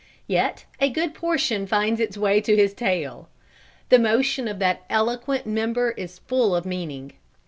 [0.25, 3.29] Yet, a good portion finds its way to his tail.
[3.89, 7.11] The motion of that eloquent member is full of meaning.